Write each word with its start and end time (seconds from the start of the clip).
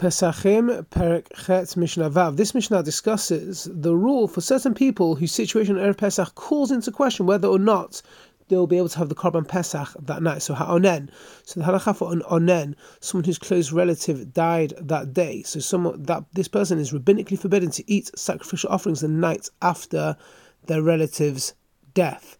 Pesachim 0.00 0.82
Perek 0.86 1.26
Chet 1.44 1.76
Mishnah 1.76 2.08
Vav. 2.08 2.38
This 2.38 2.54
Mishnah 2.54 2.82
discusses 2.82 3.68
the 3.70 3.94
rule 3.94 4.26
for 4.28 4.40
certain 4.40 4.72
people 4.72 5.14
whose 5.14 5.30
situation 5.30 5.76
in 5.76 5.84
Erev 5.84 5.98
Pesach 5.98 6.34
calls 6.36 6.70
into 6.70 6.90
question 6.90 7.26
whether 7.26 7.46
or 7.46 7.58
not 7.58 8.00
they'll 8.48 8.66
be 8.66 8.78
able 8.78 8.88
to 8.88 8.96
have 8.96 9.10
the 9.10 9.14
Korban 9.14 9.46
Pesach 9.46 9.88
that 10.00 10.22
night. 10.22 10.40
So 10.40 10.54
ha'onen. 10.54 11.10
So 11.44 11.60
the 11.60 11.66
halacha 11.66 11.94
for 11.94 12.14
an 12.14 12.22
onen, 12.30 12.76
someone 13.00 13.24
whose 13.24 13.38
close 13.38 13.72
relative 13.72 14.32
died 14.32 14.72
that 14.80 15.12
day. 15.12 15.42
So 15.42 15.60
someone 15.60 16.02
that 16.04 16.24
this 16.32 16.48
person 16.48 16.78
is 16.78 16.92
rabbinically 16.92 17.38
forbidden 17.38 17.70
to 17.72 17.92
eat 17.92 18.10
sacrificial 18.18 18.70
offerings 18.70 19.02
the 19.02 19.08
night 19.08 19.50
after 19.60 20.16
their 20.64 20.80
relative's 20.80 21.52
death. 21.94 22.36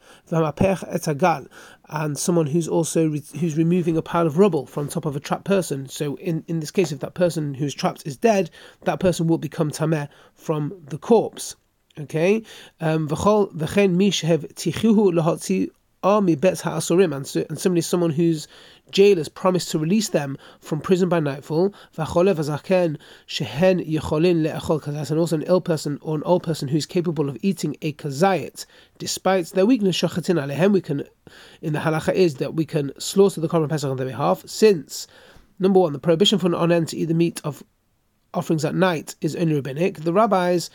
And 1.88 2.18
someone 2.18 2.46
who's 2.46 2.68
also 2.68 3.08
re- 3.08 3.22
who's 3.40 3.56
removing 3.56 3.96
a 3.96 4.02
pile 4.02 4.26
of 4.26 4.38
rubble 4.38 4.66
from 4.66 4.88
top 4.88 5.06
of 5.06 5.16
a 5.16 5.20
trapped 5.20 5.44
person. 5.44 5.88
So 5.88 6.16
in, 6.16 6.44
in 6.46 6.60
this 6.60 6.70
case, 6.70 6.92
if 6.92 7.00
that 7.00 7.14
person 7.14 7.54
who's 7.54 7.74
trapped 7.74 8.06
is 8.06 8.16
dead, 8.16 8.50
that 8.82 9.00
person 9.00 9.26
will 9.26 9.38
become 9.38 9.70
tameh 9.70 10.08
from 10.34 10.72
the 10.86 10.98
corpse. 10.98 11.56
Okay. 11.98 12.44
Um, 12.80 13.08
army 16.02 16.34
bets 16.34 16.60
ha'asurim, 16.62 17.14
and, 17.14 17.46
and 17.48 17.58
similarly 17.58 17.80
someone 17.80 18.10
whose 18.10 18.48
jailers 18.90 19.28
promised 19.28 19.70
to 19.70 19.78
release 19.78 20.08
them 20.08 20.36
from 20.60 20.80
prison 20.80 21.08
by 21.08 21.20
nightfall, 21.20 21.74
and 21.96 22.08
also 25.18 25.36
an 25.36 25.42
ill 25.42 25.60
person 25.60 25.98
or 26.02 26.16
an 26.16 26.22
old 26.24 26.42
person 26.42 26.68
who's 26.68 26.86
capable 26.86 27.28
of 27.28 27.36
eating 27.42 27.76
a 27.82 27.92
kazayit, 27.92 28.66
despite 28.98 29.46
their 29.48 29.66
weakness, 29.66 30.00
alehem, 30.00 30.72
we 30.72 30.80
can, 30.80 31.04
in 31.62 31.72
the 31.72 31.78
halacha 31.78 32.12
is 32.12 32.36
that 32.36 32.54
we 32.54 32.64
can 32.64 32.92
slaughter 32.98 33.40
the 33.40 33.48
korban 33.48 33.68
pesach 33.68 33.90
on 33.90 33.96
their 33.96 34.06
behalf, 34.06 34.42
since, 34.46 35.06
number 35.58 35.80
one, 35.80 35.92
the 35.92 35.98
prohibition 35.98 36.38
for 36.38 36.46
an 36.46 36.52
onen 36.52 36.86
to 36.88 36.96
eat 36.96 37.06
the 37.06 37.14
meat 37.14 37.40
of 37.44 37.62
offerings 38.32 38.64
at 38.64 38.74
night 38.74 39.14
is 39.20 39.36
only 39.36 39.54
rabbinic, 39.54 39.98
the 40.00 40.12
rabbis 40.12 40.70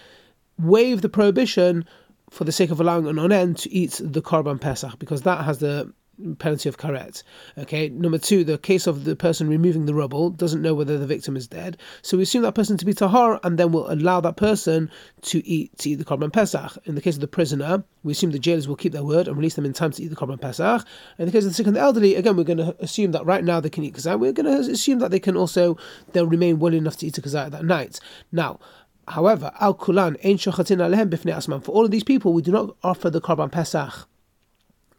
waive 0.57 1.01
the 1.01 1.09
prohibition 1.09 1.85
for 2.29 2.43
the 2.43 2.51
sake 2.51 2.71
of 2.71 2.79
allowing 2.79 3.07
an 3.07 3.15
onen 3.18 3.57
to 3.59 3.71
eat 3.71 3.99
the 4.04 4.21
korban 4.21 4.59
pesach 4.59 4.98
because 4.99 5.21
that 5.23 5.45
has 5.45 5.59
the 5.59 5.93
penalty 6.40 6.70
of 6.70 6.77
karet. 6.77 7.23
Okay. 7.57 7.90
Number 7.90 8.18
two, 8.18 8.43
the 8.43 8.57
case 8.57 8.87
of 8.87 9.04
the 9.04 9.15
person 9.15 9.49
removing 9.49 9.85
the 9.85 9.93
rubble 9.93 10.29
doesn't 10.29 10.62
know 10.62 10.73
whether 10.73 10.98
the 10.98 11.05
victim 11.05 11.35
is 11.35 11.48
dead, 11.48 11.77
so 12.01 12.18
we 12.18 12.23
assume 12.23 12.43
that 12.43 12.55
person 12.55 12.77
to 12.77 12.85
be 12.85 12.93
tahar, 12.93 13.40
and 13.43 13.57
then 13.57 13.71
we'll 13.71 13.91
allow 13.91 14.21
that 14.21 14.37
person 14.37 14.90
to 15.23 15.46
eat 15.48 15.77
to 15.79 15.91
eat 15.91 15.96
the 15.96 16.05
korban 16.05 16.31
pesach. 16.31 16.77
In 16.85 16.96
the 16.96 17.01
case 17.01 17.15
of 17.15 17.21
the 17.21 17.27
prisoner, 17.27 17.84
we 18.03 18.13
assume 18.13 18.31
the 18.31 18.40
jailers 18.40 18.68
will 18.68 18.76
keep 18.76 18.93
their 18.93 19.03
word 19.03 19.27
and 19.27 19.37
release 19.37 19.55
them 19.55 19.65
in 19.65 19.73
time 19.73 19.91
to 19.91 20.03
eat 20.03 20.07
the 20.07 20.15
korban 20.15 20.40
pesach. 20.40 20.85
In 21.18 21.26
the 21.26 21.31
case 21.31 21.43
of 21.43 21.51
the 21.51 21.55
sick 21.55 21.68
and 21.68 21.76
the 21.76 21.81
elderly, 21.81 22.15
again, 22.15 22.37
we're 22.37 22.43
going 22.43 22.57
to 22.57 22.76
assume 22.79 23.12
that 23.12 23.26
right 23.26 23.43
now 23.43 23.59
they 23.59 23.70
can 23.70 23.84
eat 23.84 23.96
kazayit. 23.96 24.20
We're 24.20 24.31
going 24.31 24.46
to 24.46 24.71
assume 24.71 24.99
that 24.99 25.12
they 25.12 25.20
can 25.20 25.35
also 25.35 25.77
they'll 26.13 26.27
remain 26.27 26.59
well 26.59 26.73
enough 26.73 26.98
to 26.98 27.07
eat 27.07 27.18
a 27.18 27.21
kazayit 27.21 27.51
that 27.51 27.65
night. 27.65 27.99
Now. 28.31 28.59
However, 29.07 29.51
al 29.59 29.75
kulan 29.75 30.17
ein 30.23 30.37
shochatin 30.37 30.79
alehem 30.79 31.09
bifnei 31.09 31.35
asman. 31.35 31.63
For 31.63 31.71
all 31.71 31.85
of 31.85 31.91
these 31.91 32.03
people, 32.03 32.34
we 32.34 32.41
do 32.41 32.51
not 32.51 32.75
offer 32.84 33.09
the 33.09 33.21
korban 33.21 33.51
pesach 33.51 34.07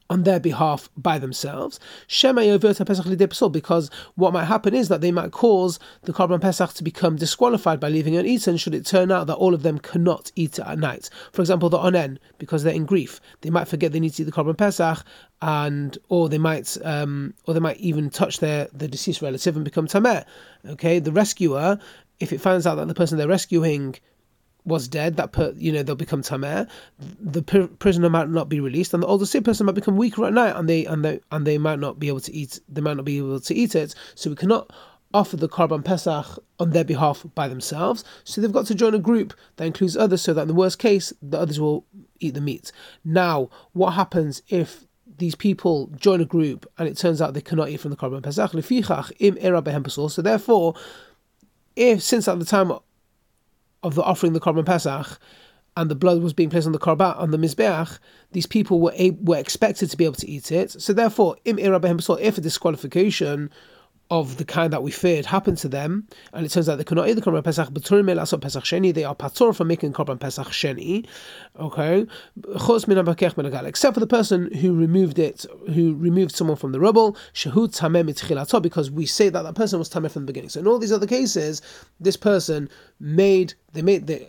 on 0.08 0.22
their 0.22 0.38
behalf 0.38 0.88
by 0.96 1.18
themselves. 1.18 1.80
Because 2.06 3.90
what 4.14 4.32
might 4.32 4.44
happen 4.44 4.74
is 4.74 4.88
that 4.88 5.00
they 5.00 5.10
might 5.10 5.32
cause 5.32 5.78
the 6.02 6.12
korban 6.12 6.40
pesach 6.40 6.74
to 6.74 6.84
become 6.84 7.16
disqualified 7.16 7.80
by 7.80 7.88
leaving 7.88 8.16
uneaten. 8.16 8.56
Should 8.56 8.74
it 8.74 8.86
turn 8.86 9.10
out 9.10 9.26
that 9.26 9.34
all 9.34 9.54
of 9.54 9.62
them 9.62 9.78
cannot 9.78 10.30
eat 10.36 10.58
at 10.58 10.78
night, 10.78 11.10
for 11.32 11.42
example, 11.42 11.68
the 11.68 11.78
onen, 11.78 12.18
because 12.38 12.62
they're 12.62 12.74
in 12.74 12.86
grief, 12.86 13.20
they 13.40 13.50
might 13.50 13.68
forget 13.68 13.92
they 13.92 14.00
need 14.00 14.14
to 14.14 14.22
eat 14.22 14.26
the 14.26 14.32
korban 14.32 14.56
pesach, 14.56 15.04
and 15.42 15.98
or 16.08 16.28
they 16.28 16.38
might 16.38 16.78
um, 16.84 17.34
or 17.46 17.54
they 17.54 17.60
might 17.60 17.76
even 17.78 18.08
touch 18.08 18.38
their 18.38 18.68
the 18.72 18.88
deceased 18.88 19.22
relative 19.22 19.56
and 19.56 19.64
become 19.64 19.86
tameh. 19.86 20.24
Okay, 20.66 20.98
the 20.98 21.12
rescuer 21.12 21.78
if 22.20 22.32
it 22.32 22.40
finds 22.40 22.66
out 22.66 22.76
that 22.76 22.88
the 22.88 22.94
person 22.94 23.18
they're 23.18 23.28
rescuing 23.28 23.96
was 24.64 24.88
dead, 24.88 25.16
that 25.16 25.32
per, 25.32 25.52
you 25.56 25.72
know 25.72 25.82
they'll 25.82 25.94
become 25.94 26.22
tameh. 26.22 26.68
The 26.98 27.42
per, 27.42 27.66
prisoner 27.68 28.10
might 28.10 28.28
not 28.28 28.48
be 28.48 28.60
released, 28.60 28.92
and 28.92 29.02
the 29.02 29.06
older 29.06 29.24
sick 29.24 29.44
person 29.44 29.66
might 29.66 29.76
become 29.76 29.96
weaker 29.96 30.24
at 30.26 30.32
night, 30.32 30.56
and 30.56 30.68
they 30.68 30.84
and 30.84 31.04
they 31.04 31.20
and 31.30 31.46
they 31.46 31.56
might 31.56 31.78
not 31.78 31.98
be 31.98 32.08
able 32.08 32.20
to 32.20 32.34
eat. 32.34 32.60
They 32.68 32.80
might 32.80 32.96
not 32.96 33.04
be 33.04 33.18
able 33.18 33.40
to 33.40 33.54
eat 33.54 33.74
it. 33.74 33.94
So 34.16 34.28
we 34.28 34.36
cannot 34.36 34.72
offer 35.14 35.36
the 35.36 35.48
korban 35.48 35.84
pesach 35.84 36.26
on 36.58 36.70
their 36.70 36.84
behalf 36.84 37.24
by 37.34 37.46
themselves. 37.48 38.04
So 38.24 38.40
they've 38.40 38.52
got 38.52 38.66
to 38.66 38.74
join 38.74 38.94
a 38.94 38.98
group 38.98 39.34
that 39.56 39.66
includes 39.66 39.96
others, 39.96 40.22
so 40.22 40.34
that 40.34 40.42
in 40.42 40.48
the 40.48 40.54
worst 40.54 40.80
case, 40.80 41.12
the 41.22 41.38
others 41.38 41.60
will 41.60 41.86
eat 42.18 42.34
the 42.34 42.40
meat. 42.40 42.72
Now, 43.04 43.50
what 43.72 43.92
happens 43.92 44.42
if 44.48 44.84
these 45.18 45.36
people 45.36 45.86
join 45.96 46.20
a 46.20 46.26
group 46.26 46.66
and 46.76 46.88
it 46.88 46.98
turns 46.98 47.22
out 47.22 47.34
they 47.34 47.40
cannot 47.40 47.68
eat 47.68 47.80
from 47.80 47.92
the 47.92 47.96
korban 47.96 48.22
pesach? 48.22 48.50
So 50.10 50.22
therefore 50.22 50.74
if 51.76 52.02
since 52.02 52.26
at 52.26 52.38
the 52.38 52.44
time 52.44 52.72
of 53.82 53.94
the 53.94 54.02
offering 54.02 54.32
the 54.32 54.40
korban 54.40 54.66
pesach 54.66 55.18
and 55.76 55.90
the 55.90 55.94
blood 55.94 56.22
was 56.22 56.32
being 56.32 56.50
placed 56.50 56.66
on 56.66 56.72
the 56.72 56.78
korban 56.78 57.16
on 57.18 57.30
the 57.30 57.36
mizbeach, 57.36 57.98
these 58.32 58.46
people 58.46 58.80
were 58.80 58.92
able, 58.96 59.22
were 59.24 59.38
expected 59.38 59.90
to 59.90 59.96
be 59.96 60.04
able 60.04 60.16
to 60.16 60.28
eat 60.28 60.50
it. 60.50 60.80
So 60.80 60.92
therefore, 60.92 61.36
im 61.44 61.58
if 61.58 62.38
a 62.38 62.40
disqualification 62.40 63.50
of 64.10 64.36
the 64.36 64.44
kind 64.44 64.72
that 64.72 64.82
we 64.82 64.90
feared 64.90 65.26
happened 65.26 65.58
to 65.58 65.68
them, 65.68 66.06
and 66.32 66.46
it 66.46 66.50
turns 66.50 66.68
out 66.68 66.78
they 66.78 66.84
could 66.84 66.96
not 66.96 67.08
eat 67.08 67.14
the 67.14 67.20
korban 67.20 67.42
pesach, 67.42 67.68
but 67.72 67.82
pesach 67.82 68.64
sheni, 68.64 68.94
they 68.94 69.02
are 69.04 69.16
patur 69.16 69.54
for 69.54 69.64
making 69.64 69.92
korban 69.92 70.18
pesach 70.20 70.48
sheni. 70.48 71.06
Okay, 71.58 72.06
except 73.66 73.94
for 73.94 74.00
the 74.00 74.06
person 74.06 74.52
who 74.54 74.74
removed 74.74 75.18
it, 75.18 75.44
who 75.72 75.94
removed 75.94 76.34
someone 76.36 76.56
from 76.56 76.72
the 76.72 76.80
rubble, 76.80 77.16
shehut 77.34 77.76
tameh 77.76 78.62
because 78.62 78.90
we 78.90 79.06
say 79.06 79.28
that 79.28 79.42
that 79.42 79.54
person 79.54 79.78
was 79.78 79.90
tameh 79.90 80.10
from 80.10 80.22
the 80.22 80.32
beginning. 80.32 80.50
So 80.50 80.60
in 80.60 80.66
all 80.66 80.78
these 80.78 80.92
other 80.92 81.06
cases, 81.06 81.60
this 81.98 82.16
person 82.16 82.68
made 83.00 83.54
they 83.72 83.82
made 83.82 84.06
the 84.06 84.26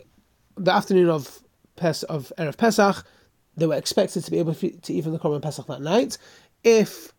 the 0.57 0.73
afternoon 0.73 1.09
of 1.09 1.41
Pes 1.75 2.03
of 2.03 2.33
erev 2.37 2.57
Pesach, 2.57 3.05
they 3.55 3.67
were 3.67 3.75
expected 3.75 4.23
to 4.23 4.31
be 4.31 4.39
able 4.39 4.53
to 4.55 4.93
eat 4.93 5.03
from 5.03 5.13
the 5.13 5.19
korban 5.19 5.41
pesach 5.41 5.67
that 5.67 5.81
night. 5.81 6.17
If 6.63 7.13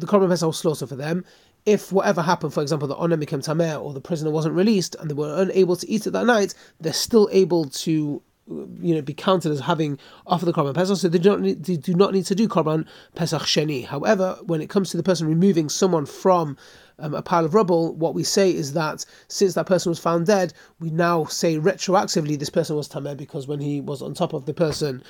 the 0.00 0.06
korban 0.06 0.28
pesach 0.28 0.46
was 0.46 0.58
slaughtered 0.58 0.88
for 0.88 0.96
them, 0.96 1.24
if 1.66 1.92
whatever 1.92 2.22
happened, 2.22 2.54
for 2.54 2.62
example, 2.62 2.88
the 2.88 2.96
onen 2.96 3.20
became 3.20 3.40
tameh 3.40 3.80
or 3.80 3.92
the 3.92 4.00
prisoner 4.00 4.30
wasn't 4.30 4.54
released 4.54 4.96
and 4.96 5.10
they 5.10 5.14
were 5.14 5.40
unable 5.40 5.76
to 5.76 5.88
eat 5.88 6.06
it 6.06 6.10
that 6.10 6.26
night, 6.26 6.54
they're 6.80 6.92
still 6.92 7.28
able 7.32 7.66
to 7.66 8.22
you 8.50 8.94
know, 8.94 9.02
be 9.02 9.14
counted 9.14 9.52
as 9.52 9.60
having 9.60 9.98
offered 10.26 10.46
the 10.46 10.52
korban 10.52 10.74
pesach, 10.74 10.96
so 10.96 11.08
they 11.08 11.18
do 11.18 11.30
not 11.30 11.40
need, 11.40 11.64
they 11.64 11.76
do 11.76 11.94
not 11.94 12.12
need 12.12 12.26
to 12.26 12.34
do 12.34 12.48
korban 12.48 12.86
pesach 13.14 13.42
sheni. 13.42 13.86
However, 13.86 14.38
when 14.46 14.60
it 14.60 14.68
comes 14.68 14.90
to 14.90 14.96
the 14.96 15.02
person 15.02 15.28
removing 15.28 15.68
someone 15.68 16.06
from 16.06 16.56
um, 16.98 17.14
a 17.14 17.22
pile 17.22 17.44
of 17.44 17.54
rubble, 17.54 17.94
what 17.94 18.14
we 18.14 18.24
say 18.24 18.50
is 18.50 18.72
that 18.72 19.04
since 19.28 19.54
that 19.54 19.66
person 19.66 19.90
was 19.90 19.98
found 19.98 20.26
dead, 20.26 20.52
we 20.80 20.90
now 20.90 21.24
say 21.24 21.58
retroactively 21.58 22.38
this 22.38 22.50
person 22.50 22.74
was 22.74 22.88
tameh 22.88 23.16
because 23.16 23.46
when 23.46 23.60
he 23.60 23.80
was 23.80 24.02
on 24.02 24.14
top 24.14 24.32
of 24.32 24.46
the 24.46 24.54
person, 24.54 25.02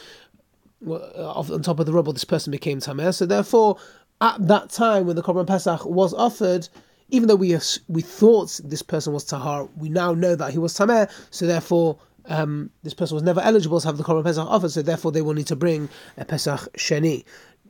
on 0.87 1.63
top 1.63 1.79
of 1.79 1.87
the 1.87 1.93
rubble, 1.93 2.13
this 2.13 2.25
person 2.25 2.51
became 2.51 2.79
tameh. 2.81 3.15
So 3.15 3.27
therefore, 3.27 3.79
at 4.21 4.47
that 4.49 4.71
time 4.71 5.07
when 5.07 5.17
the 5.17 5.23
Korban 5.23 5.47
Pesach 5.47 5.85
was 5.85 6.13
offered, 6.15 6.69
even 7.09 7.29
though 7.29 7.37
we 7.37 7.57
we 7.89 8.03
thought 8.03 8.61
this 8.65 8.83
person 8.83 9.13
was 9.13 9.25
tahar, 9.25 9.69
we 9.77 9.89
now 9.89 10.15
know 10.15 10.37
that 10.37 10.53
he 10.53 10.59
was 10.59 10.75
tameh. 10.75 11.11
So 11.31 11.47
therefore, 11.47 11.99
um, 12.27 12.71
this 12.83 12.95
person 12.95 13.15
was 13.15 13.23
never 13.23 13.41
eligible 13.41 13.81
to 13.81 13.87
have 13.87 13.97
the 13.97 14.05
Korban 14.05 14.25
Pesach 14.25 14.47
offered. 14.47 14.71
So 14.71 14.83
therefore, 14.83 15.13
they 15.13 15.23
will 15.23 15.35
need 15.35 15.49
to 15.49 15.57
bring 15.57 15.89
a 16.17 16.25
Pesach 16.25 16.61
sheni. 16.77 17.25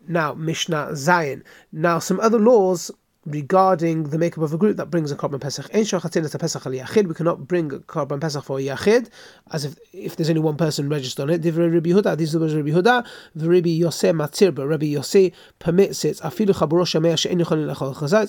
Now 0.08 0.34
Mishnah 0.34 0.88
Zayin. 0.92 1.42
Now 1.72 1.98
some 1.98 2.20
other 2.20 2.38
laws 2.38 2.90
regarding 3.26 4.04
the 4.04 4.16
makeup 4.18 4.42
of 4.42 4.54
a 4.54 4.56
group 4.56 4.78
that 4.78 4.90
brings 4.90 5.12
a 5.12 5.16
korban 5.16 5.40
pesach. 5.40 5.68
We 5.72 7.14
cannot 7.14 7.46
bring 7.46 7.72
a 7.72 7.78
korban 7.80 8.20
pesach 8.20 8.44
for 8.44 8.58
a 8.58 8.62
yachid, 8.62 9.10
as 9.50 9.66
if 9.66 9.76
if 9.92 10.16
there's 10.16 10.30
only 10.30 10.40
one 10.40 10.56
person 10.56 10.88
registered 10.88 11.24
on 11.24 11.30
it. 11.30 11.42
Divrei 11.42 11.72
Rabbi 11.72 11.90
Huda, 11.90 12.16
this 12.16 12.34
is 12.34 12.54
Rabbi 12.54 12.70
Huda. 12.70 13.06
The 13.34 13.50
Rabbi 13.50 13.68
Yosef 13.70 14.16
matir, 14.16 14.54
but 14.54 14.66
Rabbi 14.66 14.86
Yosef 14.86 15.32
permits 15.58 16.04
it. 16.04 16.20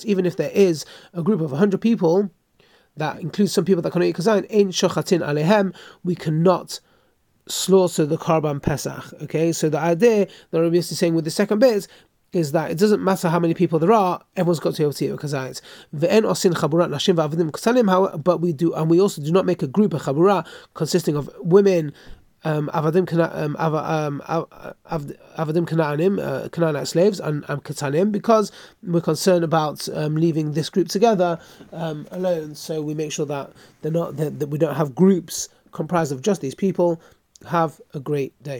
Even 0.06 0.26
if 0.26 0.36
there 0.36 0.52
is 0.52 0.86
a 1.14 1.24
group 1.24 1.40
of 1.42 1.52
hundred 1.52 1.80
people, 1.80 2.30
that 2.98 3.22
includes 3.22 3.54
some 3.54 3.64
people 3.64 3.82
that 3.82 3.92
cannot 3.92 4.06
eat 4.06 4.18
kazayit. 4.18 4.54
Ein 4.54 4.72
alehem. 5.22 5.74
We 6.04 6.16
cannot 6.16 6.82
slaughter 7.48 8.06
the 8.06 8.18
korban 8.18 8.62
pesach. 8.62 9.14
Okay, 9.24 9.54
so 9.54 9.70
the 9.70 9.80
idea 9.80 10.28
that 10.52 10.62
Rabbi 10.62 10.76
Yosef 10.76 10.92
is 10.92 11.00
saying 11.00 11.16
with 11.16 11.24
the 11.24 11.32
second 11.32 11.60
bit 11.60 11.88
is 12.34 12.52
that 12.54 12.72
it 12.72 12.78
doesn't 12.78 13.04
matter 13.04 13.30
how 13.30 13.40
many 13.40 13.54
people 13.54 13.78
there 13.80 13.92
are, 13.92 14.22
everyone's 14.38 14.60
got 14.60 14.74
to 14.76 14.78
be 14.78 14.84
able 14.84 14.94
to 14.94 15.06
eat 15.06 15.12
kazayit. 15.12 15.62
Ve'en 15.96 16.24
but 18.24 18.42
we 18.42 18.54
do, 18.54 18.74
and 18.74 18.90
we 18.90 19.02
also 19.02 19.22
do 19.22 19.32
not 19.32 19.46
make 19.46 19.62
a 19.62 19.68
group, 19.68 19.94
a 19.94 20.00
chabura, 20.00 20.48
consisting 20.74 21.16
of 21.16 21.30
women, 21.40 21.94
um, 22.44 22.70
avadim 22.74 23.12
um, 23.30 23.56
um, 23.56 24.22
kanaanim, 25.66 26.20
uh, 26.20 26.50
Canaanite 26.50 26.88
slaves, 26.88 27.20
and, 27.20 27.46
and 27.50 27.64
katanim, 27.64 28.12
because 28.12 28.52
we're 28.84 29.02
concerned 29.02 29.44
about 29.44 29.88
um, 29.90 30.16
leaving 30.16 30.54
this 30.54 30.70
group 30.70 30.88
together 30.88 31.40
um, 31.72 32.08
alone. 32.12 32.56
So 32.56 32.82
we 32.82 32.94
make 32.94 33.12
sure 33.12 33.26
that 33.28 33.52
they're 33.82 33.92
not 33.92 34.18
that, 34.18 34.40
that 34.40 34.48
we 34.48 34.58
don't 34.58 34.76
have 34.76 34.96
groups 34.96 35.50
comprised 35.72 36.12
of 36.12 36.22
just 36.22 36.42
these 36.42 36.56
people. 36.56 37.02
Have 37.48 37.82
a 37.94 38.00
great 38.00 38.42
day. 38.44 38.60